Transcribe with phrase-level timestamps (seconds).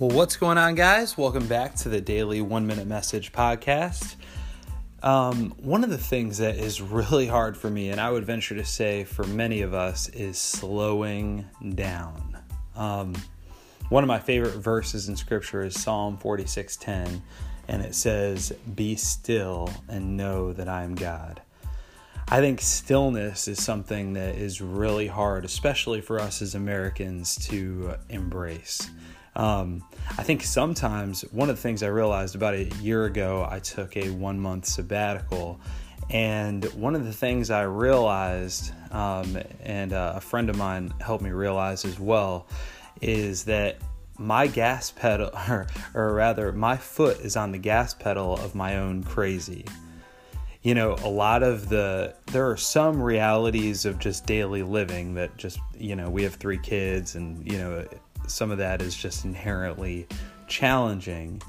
[0.00, 1.18] Well, what's going on, guys?
[1.18, 4.14] Welcome back to the Daily One Minute Message podcast.
[5.02, 8.54] Um, one of the things that is really hard for me, and I would venture
[8.54, 12.38] to say for many of us, is slowing down.
[12.76, 13.16] Um,
[13.88, 17.20] one of my favorite verses in Scripture is Psalm 46:10,
[17.66, 21.42] and it says, "Be still and know that I am God."
[22.30, 27.94] I think stillness is something that is really hard, especially for us as Americans, to
[28.10, 28.90] embrace.
[29.34, 29.82] Um,
[30.18, 33.96] I think sometimes one of the things I realized about a year ago, I took
[33.96, 35.58] a one month sabbatical.
[36.10, 41.24] And one of the things I realized, um, and uh, a friend of mine helped
[41.24, 42.46] me realize as well,
[43.00, 43.78] is that
[44.18, 48.76] my gas pedal, or, or rather, my foot is on the gas pedal of my
[48.76, 49.64] own crazy
[50.68, 55.34] you know, a lot of the, there are some realities of just daily living that
[55.38, 57.88] just, you know, we have three kids and, you know,
[58.26, 60.06] some of that is just inherently
[60.46, 61.40] challenging.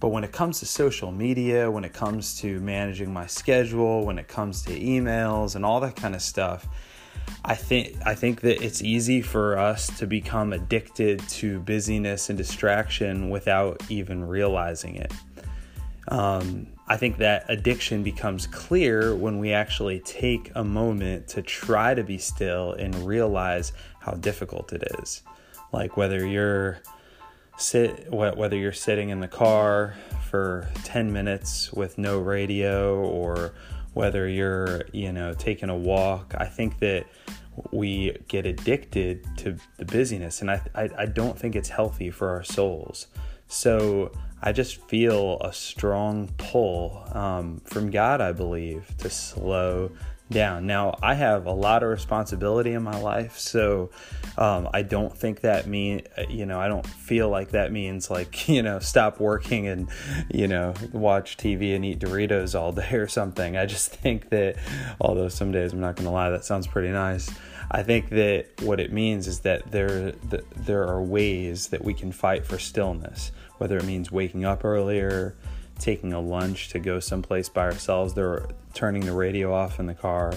[0.00, 4.18] But when it comes to social media, when it comes to managing my schedule, when
[4.18, 6.66] it comes to emails and all that kind of stuff,
[7.44, 12.38] I think I think that it's easy for us to become addicted to busyness and
[12.38, 15.12] distraction without even realizing it.
[16.08, 21.94] Um, I think that addiction becomes clear when we actually take a moment to try
[21.94, 25.22] to be still and realize how difficult it is.
[25.72, 26.80] Like whether you're
[27.58, 29.94] sit whether you're sitting in the car
[30.28, 33.54] for 10 minutes with no radio or
[33.92, 37.04] whether you're you know taking a walk i think that
[37.70, 40.40] we get addicted to the busyness.
[40.40, 43.06] And i i, I don't think it's healthy for our souls.
[43.46, 44.12] So
[44.42, 49.90] i just feel a strong pull um, from god i believe to slow
[50.32, 50.66] down.
[50.66, 53.90] Now, I have a lot of responsibility in my life, so
[54.36, 58.48] um, I don't think that mean you know I don't feel like that means like
[58.48, 59.88] you know stop working and
[60.32, 63.56] you know watch TV and eat Doritos all day or something.
[63.56, 64.56] I just think that
[65.00, 67.30] although some days I'm not going to lie, that sounds pretty nice.
[67.70, 71.94] I think that what it means is that there that there are ways that we
[71.94, 75.36] can fight for stillness, whether it means waking up earlier
[75.78, 78.14] taking a lunch to go someplace by ourselves.
[78.14, 80.32] They're turning the radio off in the car,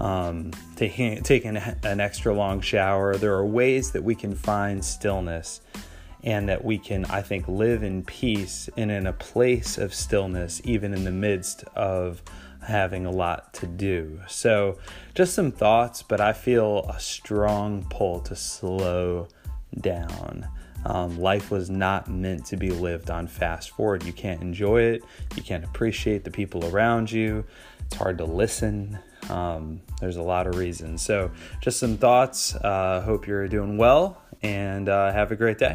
[0.00, 3.16] um, taking taking an extra long shower.
[3.16, 5.60] There are ways that we can find stillness,
[6.24, 10.60] and that we can, I think, live in peace and in a place of stillness,
[10.64, 12.22] even in the midst of
[12.66, 14.20] having a lot to do.
[14.28, 14.78] So,
[15.14, 19.28] just some thoughts, but I feel a strong pull to slow
[19.80, 20.46] down.
[20.84, 24.04] Um, life was not meant to be lived on fast forward.
[24.04, 25.04] You can't enjoy it.
[25.36, 27.44] You can't appreciate the people around you.
[27.86, 28.98] It's hard to listen.
[29.30, 31.02] Um, there's a lot of reasons.
[31.02, 32.54] So, just some thoughts.
[32.54, 35.74] Uh, hope you're doing well and uh, have a great day.